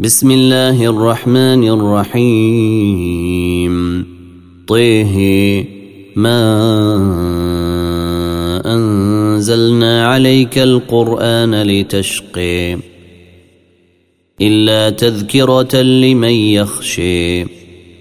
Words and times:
بسم 0.00 0.30
الله 0.30 0.86
الرحمن 0.86 1.68
الرحيم 1.68 3.74
طه 4.68 5.16
ما 6.16 6.40
انزلنا 8.66 10.06
عليك 10.06 10.58
القران 10.58 11.62
لتشقي 11.62 12.76
الا 14.40 14.90
تذكره 14.90 15.76
لمن 15.82 16.28
يخشي 16.28 17.44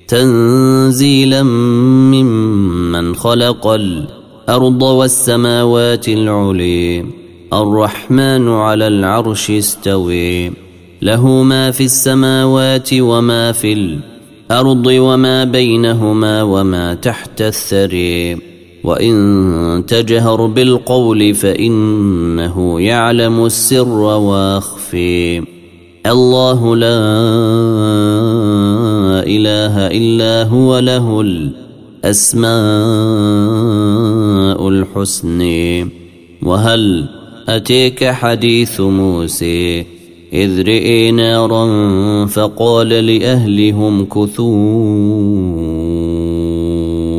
تنزيلا 0.08 1.44
ممن 1.44 3.16
خلق 3.16 3.68
الأرض 3.68 4.82
والسماوات 4.82 6.10
العلي 6.10 7.06
الرحمن 7.54 8.50
على 8.50 8.88
العرش 8.88 9.52
استوي 9.52 10.69
له 11.02 11.44
ما 11.44 11.72
في 11.72 11.84
السماوات 11.84 12.90
وما 12.94 13.52
في 13.52 13.74
الأرض 13.74 14.86
وما 14.88 15.44
بينهما 15.44 16.44
وما 16.44 16.94
تحت 16.94 17.42
الثري. 17.42 18.38
وإن 18.84 19.84
تجهر 19.88 20.46
بالقول 20.46 21.36
فإنه 21.36 22.82
يعلم 22.82 23.46
السر 23.46 24.00
وأخفي. 24.00 25.44
الله 26.06 26.76
لا 26.76 27.00
إله 29.24 29.88
إلا 29.88 30.44
هو 30.50 30.80
له 30.80 31.22
الأسماء 31.22 32.50
الحسن 34.70 35.42
وهل 36.44 37.10
أتيك 37.50 38.06
حديث 38.06 38.82
موسى؟ 38.82 39.99
إذ 40.34 40.62
رئي 40.62 41.12
نارا 41.12 41.66
فقال 42.26 42.90
لأهلهم 42.90 44.06
كثوا 44.06 44.50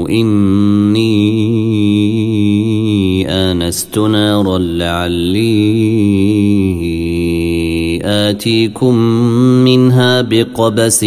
إني 0.09 1.11
آنست 3.29 3.99
نارا 3.99 4.59
لعلي 4.59 5.61
آتيكم 8.05 8.95
منها 9.65 10.21
بقبس 10.21 11.07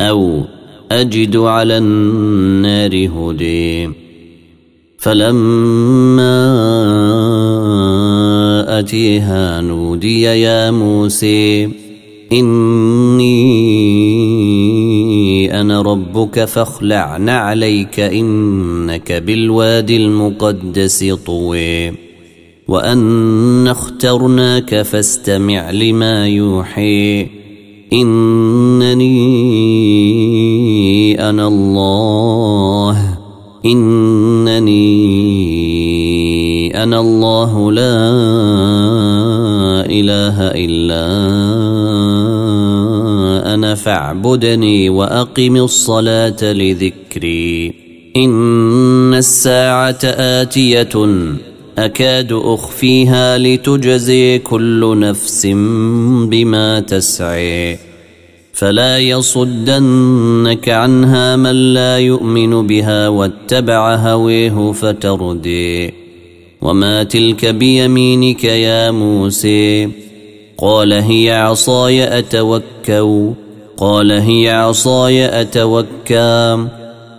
أو 0.00 0.42
أجد 0.90 1.36
على 1.36 1.78
النار 1.78 3.08
هدي. 3.08 3.88
فلما 4.98 6.44
أتيها 8.78 9.60
نودي 9.60 10.22
يا 10.22 10.70
موسى. 10.70 11.68
إني 12.32 13.34
أنا 15.60 15.82
ربك 15.82 16.44
فاخلع 16.44 17.16
نعليك 17.16 18.00
إنك 18.00 19.12
بالوادي 19.12 19.96
المقدس 19.96 21.14
طوي 21.26 21.92
وأن 22.68 23.68
اخترناك 23.68 24.82
فاستمع 24.82 25.70
لما 25.70 26.28
يوحي 26.28 27.26
إنني 27.92 29.10
أنا 31.30 31.48
الله. 31.48 33.18
إنني 33.64 35.53
أنا 36.84 37.00
الله 37.00 37.72
لا 37.72 38.00
إله 39.88 40.36
إلا 40.40 41.04
أنا 43.54 43.74
فاعبدني 43.74 44.88
وأقم 44.88 45.56
الصلاة 45.56 46.42
لذكري. 46.42 47.74
إن 48.16 49.14
الساعة 49.14 49.98
آتية 50.04 51.24
أكاد 51.78 52.32
أخفيها 52.32 53.38
لتجزي 53.38 54.38
كل 54.38 54.98
نفس 54.98 55.46
بما 56.30 56.80
تسعي. 56.80 57.78
فلا 58.52 58.98
يصدنك 58.98 60.68
عنها 60.68 61.36
من 61.36 61.74
لا 61.74 61.98
يؤمن 61.98 62.66
بها 62.66 63.08
واتبع 63.08 63.94
هويه 63.94 64.72
فتردي. 64.72 66.03
وما 66.64 67.02
تلك 67.02 67.46
بيمينك 67.46 68.44
يا 68.44 68.90
موسى 68.90 69.88
قال 70.58 70.92
هي 70.92 71.32
عصاي 71.32 72.18
اتوكا 72.18 73.34
قال 73.76 74.12
هي 74.12 74.50
عصاي 74.50 75.40
اتوكا 75.40 76.68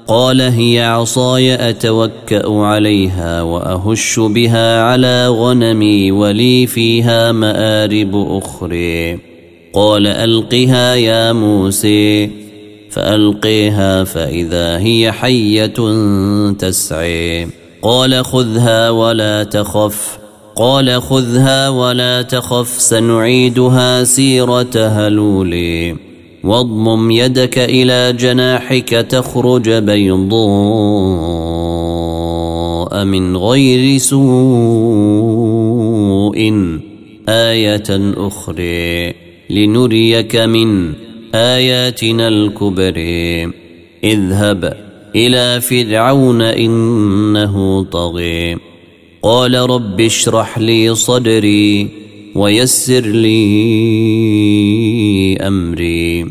قال 0.07 0.41
هي 0.41 0.83
عصاي 0.83 1.69
اتوكا 1.69 2.49
عليها 2.49 3.41
واهش 3.41 4.19
بها 4.19 4.81
على 4.81 5.27
غنمي 5.27 6.11
ولي 6.11 6.67
فيها 6.67 7.31
مارب 7.31 8.15
أخرى 8.15 9.19
قال 9.73 10.07
القها 10.07 10.95
يا 10.95 11.33
موسى 11.33 12.29
فالقيها 12.89 14.03
فاذا 14.03 14.77
هي 14.77 15.11
حيه 15.11 15.73
تسعي 16.59 17.47
قال 17.81 18.25
خذها 18.25 18.89
ولا 18.89 19.43
تخف. 19.43 20.17
قال 20.55 21.01
خذها 21.01 21.69
ولا 21.69 22.21
تخف 22.21 22.67
سنعيدها 22.67 24.03
سيرتها 24.03 25.09
لولي 25.09 25.95
واضمم 26.43 27.11
يدك 27.11 27.59
إلى 27.59 28.13
جناحك 28.13 28.89
تخرج 28.89 29.69
بيضاء 29.69 30.35
من 33.05 33.37
غير 33.37 33.97
سوء. 33.97 34.25
آية 37.29 38.13
أخرى 38.17 39.13
لنريك 39.49 40.35
من 40.35 40.93
آياتنا 41.35 42.27
الكبر 42.27 42.93
اذهب. 44.03 44.84
إلى 45.15 45.61
فرعون 45.61 46.41
إنه 46.41 47.83
طغي. 47.83 48.57
قال 49.23 49.55
رب 49.55 50.01
اشرح 50.01 50.59
لي 50.59 50.95
صدري 50.95 51.87
ويسر 52.35 53.01
لي 53.01 53.37
أمري. 55.37 56.25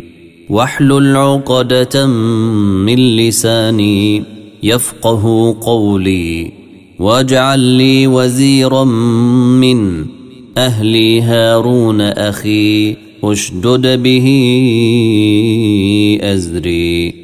واحلل 0.51 1.17
عقدة 1.17 2.07
من 2.07 3.17
لساني 3.17 4.23
يفقه 4.63 5.57
قولي. 5.61 6.53
واجعل 6.99 7.61
لي 7.61 8.07
وزيرا 8.07 8.85
من 8.85 10.05
أهلي 10.59 11.21
هارون 11.21 12.01
أخي 12.01 12.97
اشدد 13.25 14.03
به 14.03 14.27
أزري. 16.23 17.24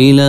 إلى 0.00 0.22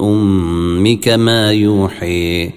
أمك 0.00 1.08
ما 1.08 1.52
يوحي. 1.52 2.50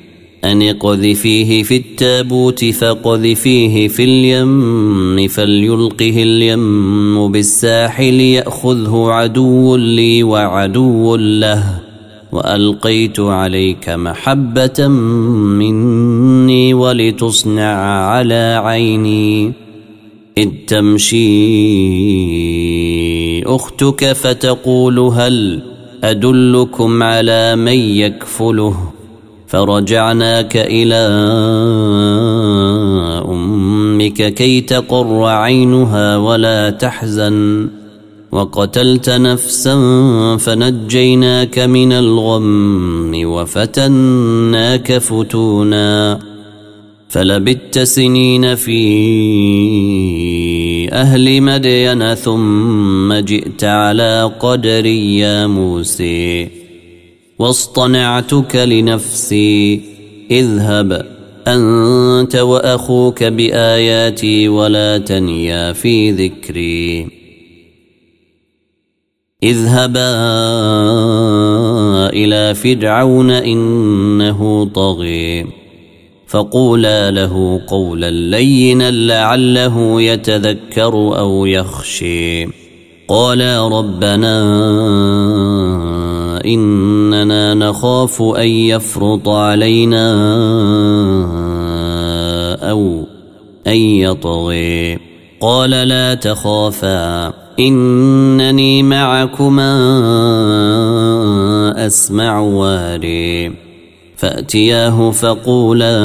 أن 0.43 0.61
اقذفيه 0.61 1.63
في 1.63 1.77
التابوت 1.77 2.65
فقذفيه 2.65 3.87
في 3.87 4.03
اليم 4.03 5.27
فليلقه 5.27 6.23
اليم 6.23 7.31
بالساحل 7.31 8.21
يأخذه 8.21 9.05
عدو 9.09 9.75
لي 9.75 10.23
وعدو 10.23 11.15
له. 11.15 11.79
وألقيت 12.31 13.19
عليك 13.19 13.89
محبة 13.89 14.87
مني 15.57 16.73
ولتصنع 16.73 17.77
على 18.05 18.61
عيني. 18.63 19.53
إذ 20.37 20.49
تمشي 20.67 22.46
أختك 23.47 24.13
فتقول 24.13 24.99
هل 24.99 25.61
أدلكم 26.03 27.03
على 27.03 27.55
من 27.55 27.79
يكفله؟ 27.79 28.77
فرجعناك 29.47 30.57
إلى 30.57 30.95
أمك 33.29 34.33
كي 34.33 34.61
تقر 34.61 35.25
عينها 35.25 36.17
ولا 36.17 36.69
تحزن. 36.69 37.69
وقتلت 38.31 39.09
نفسا 39.09 39.75
فنجيناك 40.37 41.59
من 41.59 41.91
الغم 41.91 43.11
وفتناك 43.25 44.97
فتونا. 44.97 46.19
فلبت 47.09 47.79
سنين 47.79 48.55
في 48.55 48.77
أهل 50.93 51.41
مدين 51.41 52.15
ثم 52.15 53.13
جئت 53.13 53.63
على 53.63 54.31
قدري 54.39 55.17
يا 55.17 55.47
موسى. 55.47 56.47
واصطنعتك 57.39 58.55
لنفسي 58.55 59.81
اذهب 60.31 61.05
أنت 61.47 62.35
وأخوك 62.35 63.23
بآياتي 63.23 64.47
ولا 64.47 64.97
تنيا 64.97 65.73
في 65.73 66.11
ذكري. 66.11 67.07
اذهبا 69.43 70.09
إلى 72.09 72.55
فرعون 72.55 73.31
إنه 73.31 74.65
طغي. 74.65 75.66
فقولا 76.27 77.11
له 77.11 77.61
قولا 77.67 78.11
لينا 78.11 78.91
لعله 78.91 80.01
يتذكر 80.01 80.93
أو 80.93 81.45
يخشي. 81.45 82.45
قالا 83.07 83.67
ربنا 83.67 84.37
إننا 86.45 87.53
نخاف 87.53 88.21
أن 88.21 88.47
يفرط 88.47 89.29
علينا 89.29 90.13
أو 92.71 93.03
أن 93.67 93.77
يطغي. 93.77 94.99
قال 95.41 95.69
لا 95.69 96.13
تخافا 96.13 97.33
إنني 97.59 98.83
معكما 98.83 99.73
أسمع 101.85 102.39
واري. 102.39 103.66
فأتياه 104.17 105.11
فقولا 105.11 105.97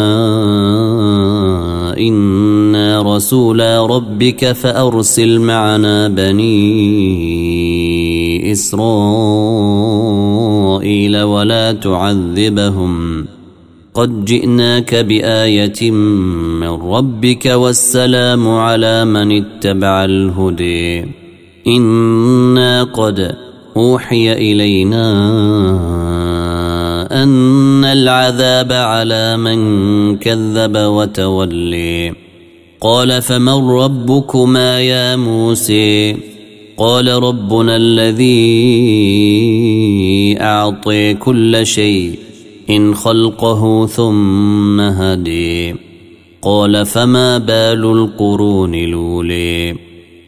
إنا 1.98 3.02
رسولا 3.02 3.86
ربك 3.86 4.52
فأرسل 4.52 5.38
معنا 5.40 6.08
بني 6.08 6.52
إسرائيل 8.52 9.92
ولا 11.22 11.72
تعذبهم 11.72 13.26
قد 13.94 14.24
جئناك 14.24 14.94
بآية 14.94 15.90
من 16.60 16.68
ربك 16.68 17.46
والسلام 17.46 18.48
على 18.48 19.04
من 19.04 19.32
اتبع 19.32 20.04
الهدي 20.04 21.06
إنا 21.66 22.84
قد 22.84 23.36
أوحي 23.76 24.32
إلينا 24.32 25.12
أن 27.12 27.84
العذاب 27.84 28.72
على 28.72 29.36
من 29.36 30.16
كذب 30.16 30.76
وتولي. 30.76 32.12
قال 32.80 33.22
فمن 33.22 33.68
ربكما 33.70 34.80
يا 34.80 35.16
موسى؟ 35.16 36.16
قال 36.76 37.08
ربنا 37.08 37.76
الذي 37.76 38.32
أعطي 40.40 41.14
كل 41.14 41.66
شيء 41.66 42.18
إن 42.70 42.94
خلقه 42.94 43.86
ثم 43.86 44.80
هدي. 44.80 45.74
قال 46.42 46.86
فما 46.86 47.38
بال 47.38 47.84
القرون 47.84 48.74
لولي 48.74 49.76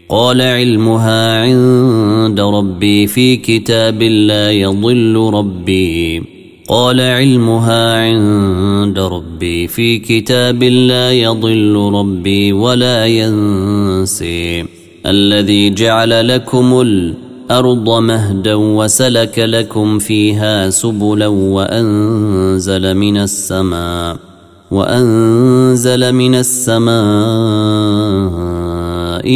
قال 0.08 0.40
علمها 0.40 1.42
عند 1.42 2.40
ربي 2.40 3.06
في 3.06 3.36
كتاب 3.36 4.02
لا 4.02 4.50
يضل 4.50 5.31
ربي. 5.34 6.33
قال 6.69 7.00
علمها 7.00 8.00
عند 8.00 8.99
ربي 8.99 9.69
في 9.69 9.99
كتاب 9.99 10.62
لا 10.62 11.12
يضل 11.12 11.90
ربي 11.94 12.52
ولا 12.52 13.06
ينسي. 13.06 14.64
الذي 15.06 15.70
جعل 15.70 16.28
لكم 16.28 16.81
الأرض 16.81 17.88
مهدا 17.90 18.55
وسلك 18.55 19.38
لكم 19.38 19.99
فيها 19.99 20.70
سبلا 20.70 21.26
وأنزل 21.26 22.94
من 22.94 23.17
السماء 23.17 24.17
وأنزل 24.70 26.12
من 26.12 26.34
السماء 26.34 26.94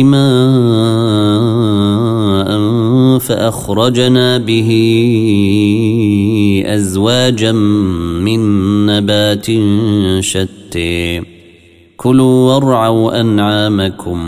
ماء 0.02 1.38
فأخرجنا 3.19 4.38
به 4.38 4.70
أزواجا 6.67 7.53
من 8.23 8.41
نبات 8.87 9.47
شتى. 10.20 11.23
كلوا 11.97 12.55
وارعوا 12.55 13.20
أنعامكم. 13.20 14.19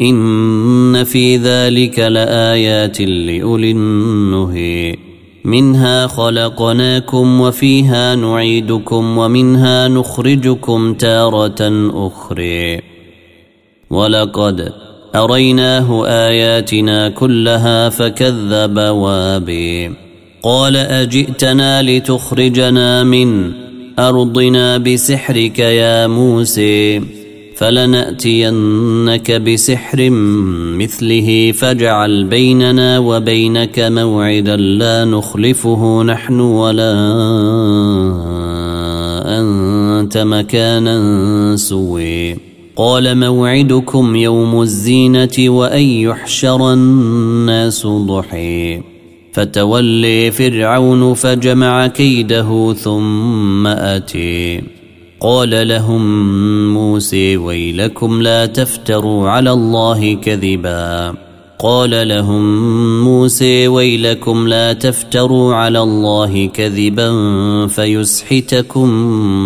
إن 0.00 1.04
في 1.04 1.36
ذلك 1.36 1.98
لآيات 1.98 3.00
لأولي 3.00 3.70
النهي. 3.70 4.96
منها 5.44 6.06
خلقناكم 6.06 7.40
وفيها 7.40 8.14
نعيدكم 8.14 9.18
ومنها 9.18 9.88
نخرجكم 9.88 10.94
تارة 10.94 11.90
أخرى. 11.94 12.80
ولقد 13.90 14.85
أريناه 15.16 16.06
آياتنا 16.06 17.08
كلها 17.08 17.88
فكذب 17.88 18.78
وابي. 18.78 19.90
قال 20.42 20.76
أجئتنا 20.76 21.82
لتخرجنا 21.82 23.02
من 23.04 23.52
أرضنا 23.98 24.78
بسحرك 24.78 25.58
يا 25.58 26.06
موسى 26.06 27.00
فلنأتينك 27.56 29.30
بسحر 29.30 30.10
مثله 30.78 31.52
فاجعل 31.52 32.24
بيننا 32.24 32.98
وبينك 32.98 33.78
موعدا 33.78 34.56
لا 34.56 35.04
نخلفه 35.04 36.02
نحن 36.02 36.40
ولا 36.40 36.92
أنت 39.38 40.18
مكانا 40.18 41.56
سوي 41.56 42.45
قال 42.76 43.18
موعدكم 43.18 44.16
يوم 44.16 44.62
الزينة 44.62 45.38
وأن 45.38 45.82
يحشر 45.82 46.72
الناس 46.72 47.86
ضحي 47.86 48.82
فتولي 49.32 50.30
فرعون 50.30 51.14
فجمع 51.14 51.86
كيده 51.86 52.72
ثم 52.72 53.66
آتي. 53.66 54.62
قال 55.20 55.68
لهم 55.68 56.74
موسى 56.74 57.36
ويلكم 57.36 58.22
لا 58.22 58.46
تفتروا 58.46 59.28
على 59.28 59.52
الله 59.52 60.14
كذبا. 60.14 61.14
قال 61.58 62.08
لهم 62.08 63.04
موسى 63.04 63.68
ويلكم 63.68 64.48
لا 64.48 64.72
تفتروا 64.72 65.54
على 65.54 65.80
الله 65.80 66.46
كذبا 66.46 67.10
فيسحتكم 67.66 68.88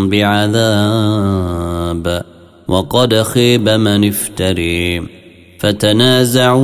بعذاب. 0.08 2.29
وقد 2.70 3.22
خيب 3.22 3.68
من 3.68 4.08
افتري 4.08 5.02
فتنازعوا 5.58 6.62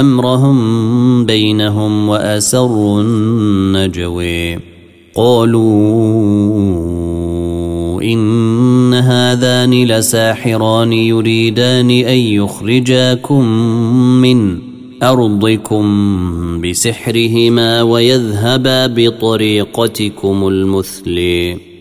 أمرهم 0.00 1.24
بينهم 1.24 2.08
وأسروا 2.08 3.02
النجوي 3.02 4.58
قالوا 5.14 5.62
إن 8.02 8.94
هذان 8.94 9.84
لساحران 9.84 10.92
يريدان 10.92 11.90
أن 11.90 12.18
يخرجاكم 12.18 13.44
من 14.20 14.58
أرضكم 15.02 15.84
بسحرهما 16.60 17.82
ويذهبا 17.82 18.86
بطريقتكم 18.86 20.48
المثلي. 20.48 21.77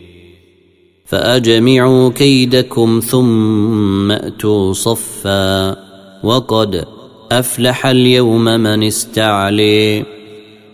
فأجمعوا 1.08 2.10
كيدكم 2.10 3.00
ثم 3.06 4.12
أتوا 4.12 4.74
صفا. 4.74 5.76
وقد 6.24 6.86
أفلح 7.32 7.86
اليوم 7.86 8.44
من 8.44 8.84
استعلي. 8.84 10.06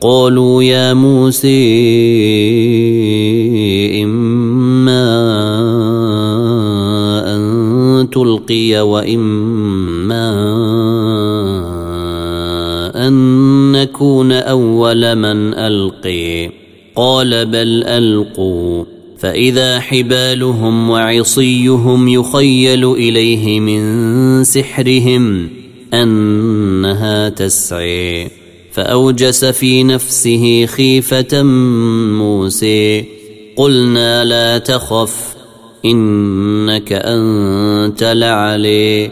قالوا 0.02 0.63
يا 0.63 0.94
موسى 0.94 1.54
إما 4.04 5.04
أن 7.36 8.10
تلقي 8.10 8.82
وإما 8.82 10.30
أن 13.08 13.13
نكون 13.72 14.32
أول 14.32 15.16
من 15.16 15.54
ألقي. 15.54 16.52
قال 16.96 17.46
بل 17.46 17.84
ألقوا. 17.84 18.93
فإذا 19.24 19.80
حبالهم 19.80 20.89
وعصيهم 20.89 22.08
يخيل 22.08 22.92
إليه 22.92 23.60
من 23.60 24.44
سحرهم 24.44 25.50
أنها 25.94 27.30
تسعي. 27.30 28.27
فأوجس 28.72 29.46
في 29.46 29.84
نفسه 29.84 30.65
خيفة 30.65 31.44
موسى 32.13 33.06
قلنا 33.58 34.25
لا 34.25 34.58
تخف 34.58 35.36
إنك 35.86 36.94
أنت 36.94 38.03
لعلي. 38.03 39.12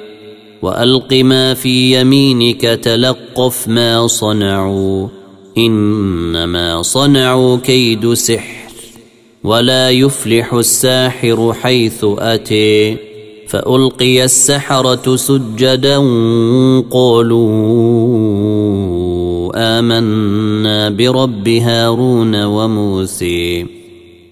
وألق 0.62 1.14
ما 1.14 1.54
في 1.54 2.02
يمينك 2.02 2.62
تلقف 2.62 3.68
ما 3.68 4.08
صنعوا. 4.08 5.08
إنما 5.58 6.82
صنعوا 6.82 7.58
كيد 7.58 8.14
سحر. 8.14 8.61
ولا 9.44 9.90
يفلح 9.90 10.54
الساحر 10.54 11.54
حيث 11.54 12.06
أتي 12.20 12.98
فألقي 13.48 14.24
السحرة 14.24 15.16
سجدا 15.16 15.98
قالوا 16.92 17.52
آمنا 19.56 20.90
برب 20.90 21.48
هارون 21.48 22.44
وموسى 22.44 23.66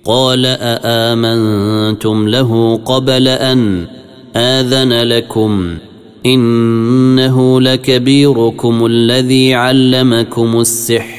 قال 0.05 0.45
أآمنتم 0.45 2.27
له 2.27 2.81
قبل 2.85 3.27
أن 3.27 3.87
آذن 4.35 4.93
لكم 4.93 5.77
إنه 6.25 7.61
لكبيركم 7.61 8.85
الذي 8.85 9.53
علمكم 9.53 10.59
السحر 10.59 11.18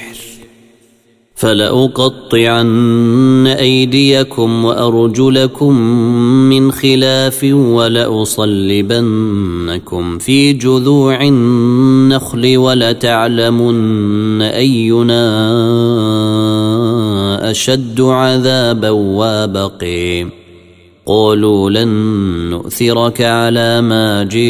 فلأقطعن 1.41 3.47
أيديكم 3.47 4.65
وأرجلكم 4.65 5.77
من 6.49 6.73
خلاف 6.73 7.45
ولأصلبنكم 7.45 8.49
في 10.19 10.53
جذوع 10.53 11.23
النخل 11.23 12.57
ولتعلمن 12.57 14.43
أينا 14.43 15.51
أشد 17.51 18.01
عذابا 18.01 18.91
وابقي. 18.91 20.27
قالوا 21.07 21.71
لن 21.71 21.89
نؤثرك 22.51 23.21
على 23.21 23.81
ما 23.81 24.25
جيءنا 24.25 24.41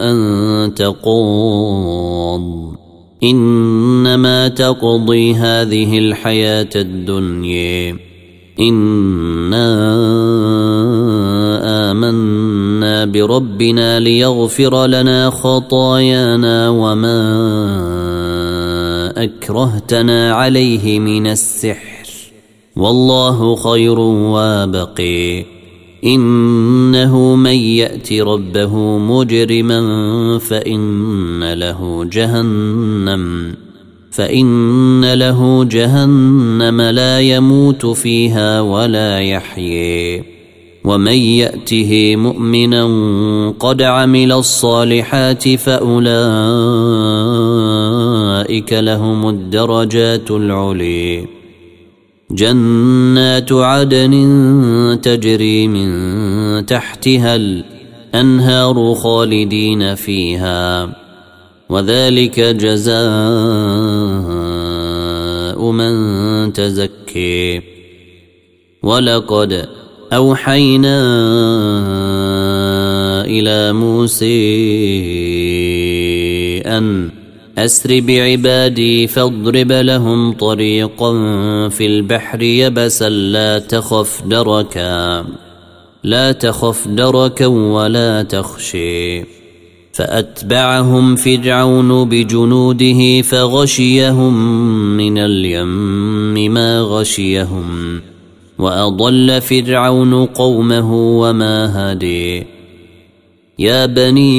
أنت 0.00 0.82
قاض. 0.82 2.72
إنما 3.22 4.48
تقضي 4.48 5.34
هذه 5.34 5.98
الحياة 5.98 6.68
الدنيا. 6.76 7.98
إنا 8.60 9.90
آمنا 11.90 13.04
بربنا 13.04 14.00
ليغفر 14.00 14.86
لنا 14.86 15.30
خطايانا 15.30 16.68
وما 16.68 17.22
أكرهتنا 19.16 20.32
عليه 20.32 21.00
من 21.00 21.26
السحر. 21.26 22.08
والله 22.76 23.56
خير 23.56 23.98
وابقي. 23.98 25.51
إنه 26.04 27.34
من 27.36 27.54
يأت 27.54 28.12
ربه 28.12 28.98
مجرما 28.98 29.80
فإن 30.38 31.52
له 31.52 32.04
جهنم 32.12 33.54
فإن 34.10 35.14
له 35.14 35.64
جهنم 35.64 36.80
لا 36.80 37.20
يموت 37.20 37.86
فيها 37.86 38.60
ولا 38.60 39.20
يحيي. 39.20 40.24
ومن 40.84 41.12
يأته 41.12 42.16
مؤمنا 42.16 42.84
قد 43.60 43.82
عمل 43.82 44.32
الصالحات 44.32 45.48
فأولئك 45.48 46.12
لهم 48.72 49.28
الدرجات 49.28 50.30
العلي 50.30 51.41
جنات 52.32 53.52
عدن 53.52 54.98
تجري 55.02 55.68
من 55.68 56.66
تحتها 56.66 57.36
الأنهار 57.36 58.94
خالدين 58.94 59.94
فيها 59.94 60.96
وذلك 61.68 62.40
جزاء 62.40 63.02
من 65.70 66.52
تزكي. 66.52 67.62
ولقد 68.82 69.68
أوحينا 70.12 71.00
إلى 73.24 73.72
موسى 73.72 74.42
أن 76.66 77.10
أسر 77.58 78.00
بعبادي 78.00 79.06
فاضرب 79.06 79.72
لهم 79.72 80.32
طريقا 80.32 81.12
في 81.68 81.86
البحر 81.86 82.42
يبسا 82.42 83.08
لا 83.08 83.58
تخف 83.58 84.22
دركا. 84.26 85.24
لا 86.04 86.32
تخف 86.32 86.88
دركا 86.88 87.46
ولا 87.46 88.22
تخشي. 88.22 89.24
فأتبعهم 89.92 91.16
فرعون 91.16 92.08
بجنوده 92.08 93.22
فغشيهم 93.22 94.34
من 94.96 95.18
اليم 95.18 96.52
ما 96.54 96.80
غشيهم. 96.80 98.00
وأضل 98.58 99.40
فرعون 99.40 100.26
قومه 100.26 100.94
وما 100.94 101.92
هدي 101.92 102.61
يا 103.62 103.86
بني 103.86 104.32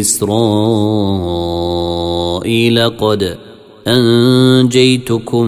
إسرائيل 0.00 0.40
قد 2.88 3.36
أنجيتكم 3.88 5.46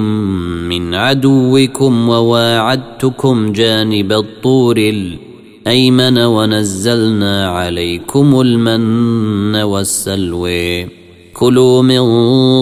من 0.69 0.95
عدوكم 0.95 2.09
وواعدتكم 2.09 3.53
جانب 3.53 4.13
الطور 4.13 4.77
الأيمن 4.77 6.19
ونزلنا 6.19 7.49
عليكم 7.49 8.41
المن 8.41 9.57
والسلوي 9.57 10.89
كلوا 11.35 11.83
من 11.83 12.03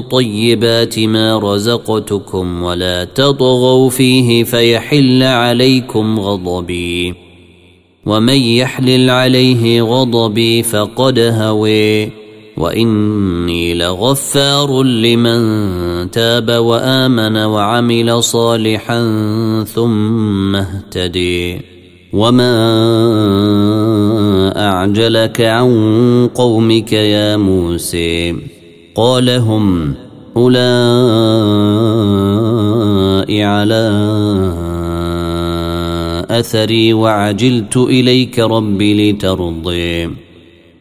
طيبات 0.00 0.98
ما 0.98 1.38
رزقتكم 1.38 2.62
ولا 2.62 3.04
تطغوا 3.04 3.90
فيه 3.90 4.44
فيحل 4.44 5.22
عليكم 5.22 6.20
غضبي. 6.20 7.29
ومن 8.10 8.34
يحلل 8.34 9.10
عليه 9.10 9.82
غضبي 9.82 10.62
فقد 10.62 11.18
هوي 11.18 12.10
واني 12.56 13.74
لغفار 13.74 14.82
لمن 14.82 15.40
تاب 16.10 16.50
وامن 16.50 17.36
وعمل 17.36 18.22
صالحا 18.22 19.00
ثم 19.64 20.56
اهتدي 20.56 21.60
وما 22.12 22.52
اعجلك 24.56 25.40
عن 25.40 25.70
قومك 26.34 26.92
يا 26.92 27.36
موسى 27.36 28.36
قال 28.94 29.30
هم 29.30 29.94
اولئك 30.36 30.60
على 33.44 33.90
اثري 36.38 36.92
وعجلت 36.92 37.76
إليك 37.76 38.38
رب 38.38 38.82
لترضي. 38.82 40.10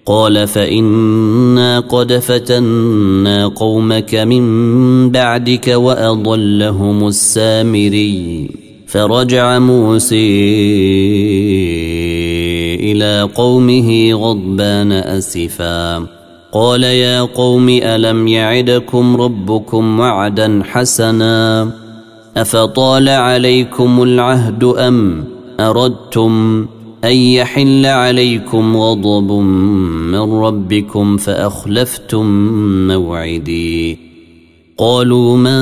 قال 0.06 0.48
فإنا 0.48 1.80
قد 1.80 2.14
فتنا 2.14 3.48
قومك 3.48 4.16
من 4.16 5.10
بعدك 5.10 5.68
وأضلهم 5.68 7.08
السامري. 7.08 8.50
فرجع 8.88 9.60
موسى 9.60 10.16
إلى 12.92 13.30
قومه 13.36 14.14
غضبان 14.14 14.92
أسفا. 14.92 16.08
قال 16.52 16.84
يا 16.84 17.22
قوم 17.22 17.70
ألم 17.70 18.28
يعدكم 18.28 19.22
ربكم 19.22 20.00
وعدا 20.00 20.62
حسنا؟ 20.64 21.72
أفطال 22.38 23.10
عليكم 23.10 24.04
العهد 24.04 24.64
أم 24.64 25.24
أردتم 25.60 26.66
أن 27.04 27.16
يحل 27.16 27.86
عليكم 27.86 28.78
غضب 28.78 29.32
من 29.32 30.34
ربكم 30.34 31.18
فأخلفتم 31.18 32.26
موعدي. 32.88 34.10
قالوا 34.78 35.38
ما 35.38 35.60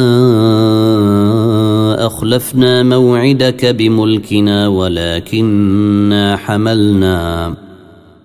أخلفنا 2.06 2.84
موعدك 2.84 3.66
بملكنا 3.66 4.68
ولكنا 4.68 6.38
حملنا 6.38 7.54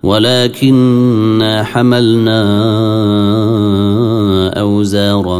ولكنا 0.03 1.63
حملنا 1.63 2.43
أوزارا 4.59 5.39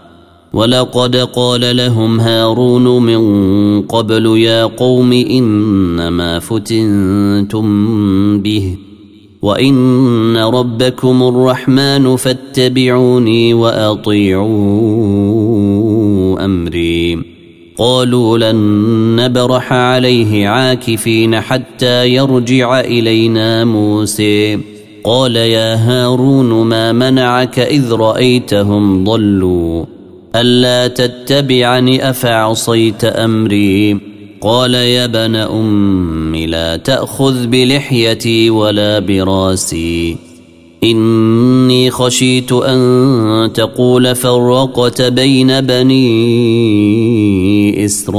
ولقد 0.53 1.15
قال 1.15 1.75
لهم 1.77 2.19
هارون 2.19 3.03
من 3.03 3.81
قبل 3.81 4.25
يا 4.37 4.63
قوم 4.65 5.13
إنما 5.13 6.39
فتنتم 6.39 7.67
به 8.41 8.77
وإن 9.41 10.37
ربكم 10.37 11.23
الرحمن 11.23 12.15
فاتبعوني 12.15 13.53
وأطيعوا 13.53 14.45
أمري. 16.45 17.19
قالوا 17.77 18.37
لن 18.37 18.55
نبرح 19.15 19.73
عليه 19.73 20.47
عاكفين 20.47 21.41
حتى 21.41 22.09
يرجع 22.09 22.79
إلينا 22.79 23.65
موسى. 23.65 24.59
قال 25.03 25.35
يا 25.35 25.75
هارون 25.75 26.67
ما 26.67 26.91
منعك 26.91 27.59
إذ 27.59 27.93
رأيتهم 27.93 29.03
ضلوا. 29.03 29.85
ألا 30.35 30.87
تتبعني 30.87 32.09
أفعصيت 32.09 33.03
أمري؟ 33.03 33.97
قال 34.41 34.73
يا 34.73 35.05
بن 35.05 35.35
أم 35.35 36.35
لا 36.35 36.77
تأخذ 36.77 37.47
بلحيتي 37.47 38.49
ولا 38.49 38.99
براسي. 38.99 40.17
إني 40.83 41.91
خشيت 41.91 42.51
أن 42.51 43.51
تقول 43.53 44.15
فرقت 44.15 45.01
بين 45.01 45.61
بني 45.61 46.25
إسرائيل 47.85 48.17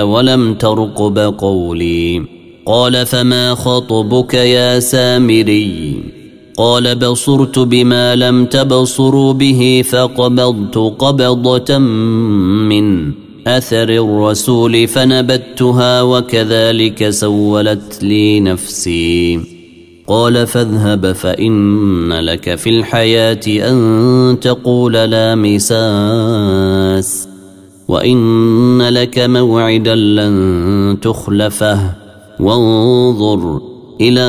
ولم 0.00 0.54
ترقب 0.54 1.18
قولي. 1.18 2.22
قال 2.66 3.06
فما 3.06 3.54
خطبك 3.54 4.34
يا 4.34 4.80
سامري؟ 4.80 6.23
قال 6.56 6.94
بصرت 6.94 7.58
بما 7.58 8.16
لم 8.16 8.46
تبصروا 8.46 9.32
به 9.32 9.84
فقبضت 9.90 10.78
قبضة 10.78 11.78
من 11.78 13.12
أثر 13.46 13.88
الرسول 13.88 14.88
فنبتها 14.88 16.02
وكذلك 16.02 17.10
سولت 17.10 17.98
لي 18.02 18.40
نفسي. 18.40 19.40
قال 20.06 20.46
فاذهب 20.46 21.12
فإن 21.12 22.12
لك 22.12 22.54
في 22.54 22.70
الحياة 22.70 23.40
أن 23.48 24.36
تقول 24.40 24.92
لا 24.92 25.34
مساس 25.34 27.28
وإن 27.88 28.82
لك 28.82 29.18
موعدا 29.18 29.94
لن 29.94 30.96
تخلفه 31.02 31.94
وانظر 32.40 33.60
إلى 34.00 34.20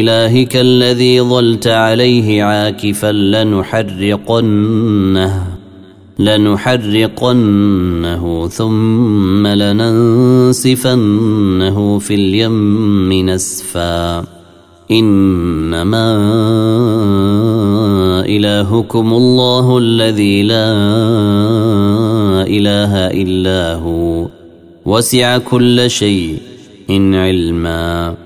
إلهك 0.00 0.56
الذي 0.56 1.20
ظلت 1.20 1.66
عليه 1.66 2.42
عاكفا 2.42 3.12
لنحرقنه 3.12 4.66
لنحرقنه 6.18 7.44
ثم 8.48 9.46
لننسفنه 9.46 10.98
في 11.98 12.14
اليم 12.14 13.12
نسفا. 13.30 14.24
إنما 14.90 16.16
إلهكم 18.26 19.12
الله 19.12 19.78
الذي 19.78 20.42
لا 20.42 20.72
إله 22.46 22.92
إلا 23.22 23.74
هو 23.74 24.26
وسع 24.86 25.38
كل 25.38 25.90
شيء 25.90 26.38
إن 26.90 27.14
علما. 27.14 28.25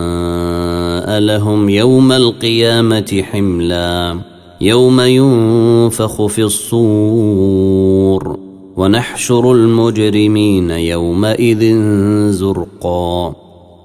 لهم 1.19 1.69
يوم 1.69 2.11
القيامة 2.11 3.23
حملا 3.31 4.19
يوم 4.61 5.01
ينفخ 5.01 6.25
في 6.25 6.43
الصور 6.43 8.37
ونحشر 8.77 9.51
المجرمين 9.51 10.71
يومئذ 10.71 11.75
زرقا. 12.29 13.35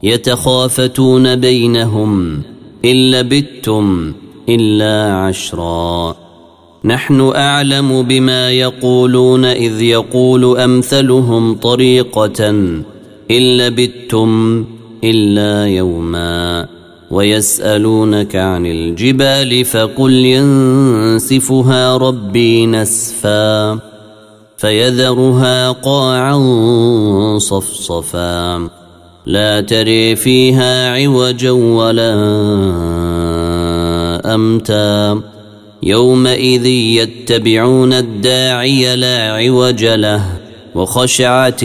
يتخافتون 0.02 1.36
بينهم 1.36 2.42
إن 2.84 3.10
لبثتم 3.10 4.12
إلا 4.48 5.14
عشرا. 5.14 6.16
نحن 6.84 7.20
أعلم 7.20 8.02
بما 8.02 8.50
يقولون 8.50 9.44
إذ 9.44 9.82
يقول 9.82 10.58
أمثلهم 10.58 11.54
طريقة 11.54 12.48
إن 13.30 13.56
لبثتم 13.56 14.64
إلا 15.04 15.66
يوما. 15.66 16.75
ويسألونك 17.10 18.36
عن 18.36 18.66
الجبال 18.66 19.64
فقل 19.64 20.12
ينسفها 20.12 21.96
ربي 21.96 22.66
نسفا 22.66 23.78
فيذرها 24.56 25.70
قاعا 25.70 26.38
صفصفا 27.38 28.68
لا 29.26 29.60
تري 29.60 30.16
فيها 30.16 30.94
عوجا 30.94 31.50
ولا 31.50 32.14
أمتا 34.34 35.20
يومئذ 35.82 36.66
يتبعون 36.66 37.92
الداعي 37.92 38.96
لا 38.96 39.32
عوج 39.32 39.84
له 39.84 40.22
وخشعت 40.74 41.64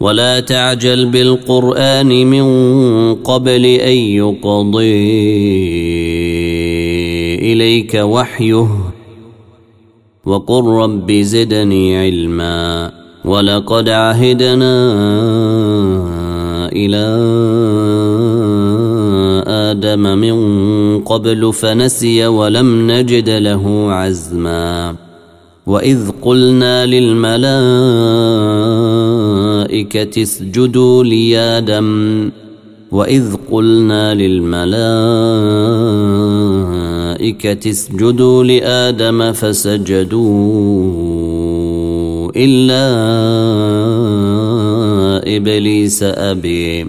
ولا 0.00 0.40
تعجل 0.40 1.06
بالقرآن 1.06 2.06
من 2.06 2.44
قبل 3.14 3.64
أن 3.64 3.96
يقضي 3.96 4.96
إليك 7.52 7.94
وحيه 7.94 8.68
وقل 10.24 10.64
رب 10.64 11.12
زدني 11.12 11.98
علما 11.98 12.92
ولقد 13.24 13.88
عهدنا 13.88 14.74
إلى 16.72 17.06
آدم 19.48 20.18
من 20.18 20.36
قبل 21.00 21.52
فنسي 21.52 22.26
ولم 22.26 22.90
نجد 22.90 23.30
له 23.30 23.92
عزما 23.92 24.94
وإذ 25.66 26.10
قلنا 26.22 26.86
للملائكة 26.86 28.26
اسجدوا 30.22 31.04
لآدم 31.04 32.30
وإذ 32.92 33.36
قلنا 33.50 34.14
للملائكة 34.14 34.66
اسجدوا 37.70 38.44
لآدم 38.44 39.32
فسجدوا 39.32 40.76
إلا 42.36 42.86
إبليس 45.36 46.02
أبي 46.02 46.86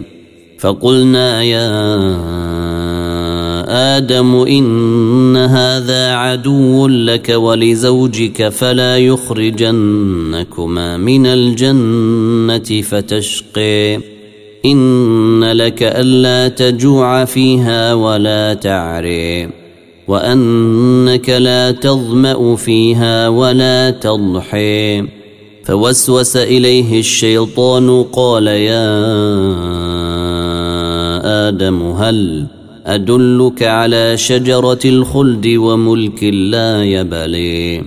فقلنا 0.59 1.43
يا 1.43 1.67
آدم 3.77 4.35
إن 4.35 5.37
هذا 5.37 6.13
عدو 6.13 6.87
لك 6.87 7.29
ولزوجك 7.29 8.49
فلا 8.49 8.97
يخرجنكما 8.97 10.97
من 10.97 11.25
الجنة 11.25 12.81
فتشقي. 12.81 13.99
إن 14.65 15.43
لك 15.43 15.83
ألا 15.83 16.47
تجوع 16.47 17.25
فيها 17.25 17.93
ولا 17.93 18.53
تعري. 18.53 19.49
وأنك 20.07 21.29
لا 21.29 21.71
تظمأ 21.71 22.55
فيها 22.55 23.27
ولا 23.27 23.89
تضحي. 23.89 25.07
فوسوس 25.63 26.37
إليه 26.37 26.99
الشيطان 26.99 28.03
قال 28.03 28.47
يا 28.47 28.87
آدم 31.47 31.81
هل 31.81 32.47
أدلك 32.87 33.63
على 33.63 34.17
شجرة 34.17 34.79
الخلد 34.85 35.47
وملك 35.47 36.23
لا 36.23 36.83
يبلي. 36.83 37.83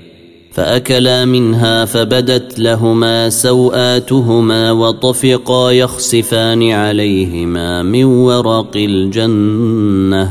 فأكلا 0.52 1.24
منها 1.24 1.84
فبدت 1.84 2.58
لهما 2.58 3.28
سوآتهما 3.28 4.72
وطفقا 4.72 5.70
يخسفان 5.70 6.70
عليهما 6.70 7.82
من 7.82 8.04
ورق 8.04 8.76
الجنة. 8.76 10.30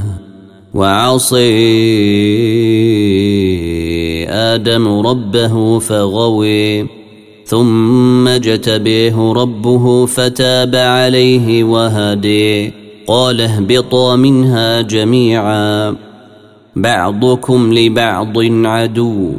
وعصي 0.74 1.50
آدم 4.30 5.00
ربه 5.00 5.80
فغوي. 5.80 6.88
ثم 7.46 8.28
اجتبيه 8.28 9.34
ربه 9.34 10.06
فتاب 10.06 10.76
عليه 10.76 11.64
وهدي. 11.64 12.79
قال 13.10 13.42
اهبطا 13.42 14.16
منها 14.16 14.82
جميعا 14.82 15.96
بعضكم 16.76 17.74
لبعض 17.74 18.34
عدو 18.66 19.34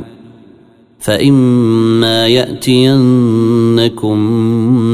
فإما 1.01 2.27
يأتينكم 2.27 4.19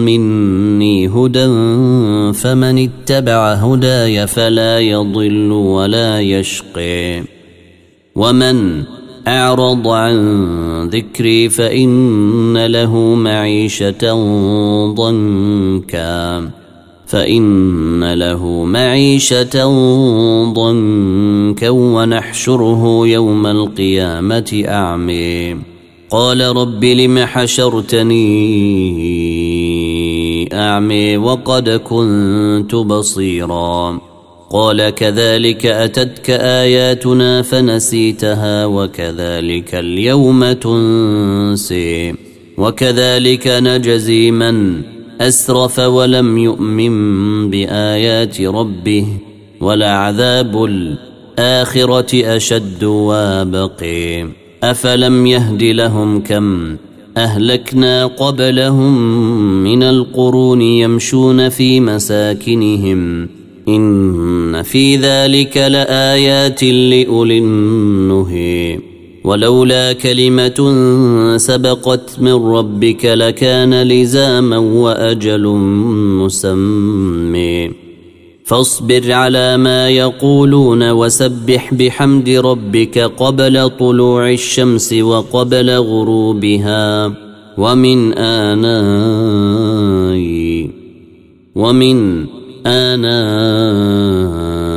مني 0.05 1.09
هدى 1.09 1.47
فمن 2.33 2.89
اتبع 2.89 3.53
هداي 3.53 4.27
فلا 4.27 4.81
يضل 4.81 5.53
ولا 5.53 6.21
يشقي 6.21 7.23
ومن 8.15 8.85
أعرض 9.29 9.89
عن 9.89 10.89
ذكري 10.89 11.49
فإن 11.49 12.67
له 12.67 13.15
معيشة 13.15 14.15
ضنكا. 14.95 16.51
فإن 17.07 18.13
له 18.15 18.65
معيشة 18.65 19.65
ضنكا 20.53 21.71
ونحشره 21.71 23.07
يوم 23.07 23.47
القيامة 23.47 24.65
أعمي 24.69 25.57
قال 26.11 26.57
رب 26.57 26.85
لم 26.85 27.19
حشرتني 27.19 28.25
اعمي 30.53 31.17
وقد 31.17 31.69
كنت 31.71 32.75
بصيرا. 32.75 34.01
قال 34.51 34.91
كذلك 34.91 35.67
أتتك 35.67 36.31
آياتنا 36.31 37.43
فنسيتها 37.43 38.67
وكذلك 38.67 39.75
اليوم 39.75 40.53
تنسي 40.53 42.15
وكذلك 42.59 43.47
نجزي 43.47 44.31
من 44.31 44.83
أسرف 45.21 45.79
ولم 45.79 46.39
يؤمن 46.39 47.51
بآيات 47.51 48.41
ربه 48.41 49.07
ولعذاب 49.61 50.65
الآخرة 50.65 52.37
أشد 52.37 52.85
وابقي 52.85 54.29
أفلم 54.63 55.27
يهد 55.27 55.63
لهم 55.63 56.21
كم 56.23 56.77
أهلكنا 57.17 58.07
قبلهم 58.07 58.95
من 59.65 59.83
القرون 59.83 60.63
يمشون 60.63 61.49
في 61.49 61.81
مساكنهم. 61.81 63.29
إن 63.69 64.63
في 64.63 64.97
ذلك 64.97 65.57
لآيات 65.57 66.65
لأولي 66.65 67.39
النهي. 67.39 68.86
ولولا 69.27 69.93
كلمة 69.93 70.75
سبقت 71.37 72.21
من 72.21 72.33
ربك 72.33 73.05
لكان 73.05 73.83
لزاما 73.83 74.59
وأجل 74.59 75.47
مسمي 76.23 77.71
فاصبر 78.45 79.13
على 79.13 79.57
ما 79.57 79.89
يقولون 79.89 80.91
وسبح 80.91 81.75
بحمد 81.75 82.29
ربك 82.29 82.99
قبل 82.99 83.71
طلوع 83.79 84.31
الشمس 84.31 84.93
وقبل 84.93 85.71
غروبها. 85.71 87.13
ومن 87.57 88.13
آناء 88.13 90.21
ومن 91.55 92.27
آناء 92.67 94.76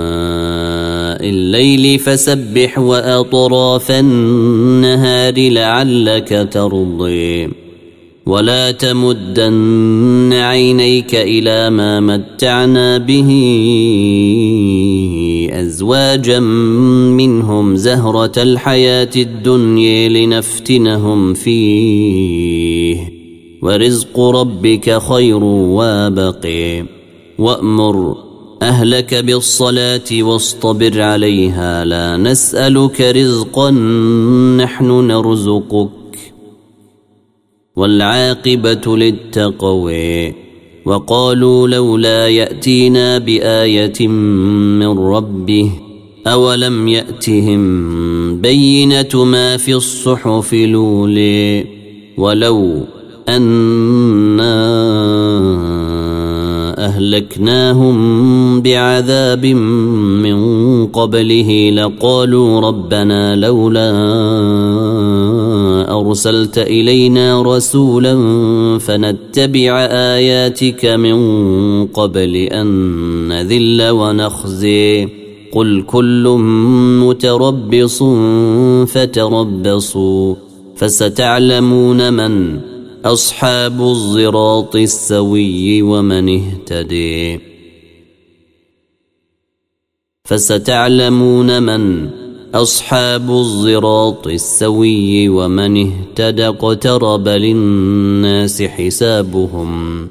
الليل 1.29 1.99
فسبح 1.99 2.79
وأطراف 2.79 3.91
النهار 3.91 5.49
لعلك 5.49 6.49
ترضي. 6.51 7.49
ولا 8.25 8.71
تمدن 8.71 10.33
عينيك 10.33 11.15
إلى 11.15 11.69
ما 11.69 11.99
متعنا 11.99 12.97
به 12.97 13.29
أزواجا 15.51 16.39
منهم 17.19 17.75
زهرة 17.75 18.31
الحياة 18.37 19.09
الدنيا 19.15 20.09
لنفتنهم 20.09 21.33
فيه. 21.33 23.11
ورزق 23.61 24.19
ربك 24.19 25.01
خير 25.01 25.43
وابقي. 25.43 26.85
وأمر 27.39 28.28
أهلك 28.61 29.15
بالصلاة 29.15 30.01
واصطبر 30.11 31.01
عليها. 31.01 31.85
لا 31.85 32.17
نسألك 32.17 33.01
رزقا 33.01 33.71
نحن 34.57 34.85
نرزقك. 34.91 35.89
والعاقبة 37.75 38.97
للتقوى. 38.97 40.33
وقالوا 40.85 41.67
لولا 41.67 42.27
يأتينا 42.27 43.17
بآية 43.17 44.07
من 44.07 44.99
ربه 44.99 45.71
أولم 46.27 46.87
يأتهم 46.87 47.61
بينة 48.41 49.23
ما 49.25 49.57
في 49.57 49.75
الصحف 49.75 50.53
لولي؟ 50.53 51.65
ولو 52.17 52.85
أنا 53.29 54.49
أهلكناهم 56.99 58.61
بعذاب 58.61 59.45
من 59.45 60.39
قبله 60.87 61.69
لقالوا 61.69 62.59
ربنا 62.59 63.35
لولا 63.35 63.89
أرسلت 65.99 66.57
إلينا 66.57 67.41
رسولا 67.41 68.15
فنتبع 68.79 69.79
آياتك 69.91 70.85
من 70.85 71.17
قبل 71.85 72.35
أن 72.35 72.67
نذل 73.27 73.89
ونخزي. 73.89 75.07
قل 75.51 75.83
كل 75.87 76.37
متربص 77.03 78.03
فتربصوا 78.93 80.35
فستعلمون 80.75 82.13
من 82.13 82.59
أصحاب 83.05 83.81
الصراط 83.81 84.75
السوي 84.75 85.81
ومن 85.81 86.29
اهتدي. 86.29 87.39
فستعلمون 90.23 91.63
من 91.63 92.09
أصحاب 92.53 93.31
الصراط 93.31 94.27
السوي 94.27 95.29
ومن 95.29 95.87
اهتدى. 95.87 96.47
اقترب 96.47 97.27
للناس 97.27 98.61
حسابهم. 98.61 100.07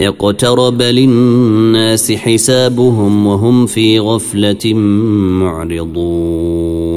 اقترب 0.00 0.82
للناس 0.82 2.12
حسابهم 2.12 3.26
وهم 3.26 3.66
في 3.66 3.98
غفلة 3.98 4.74
معرضون. 4.74 6.87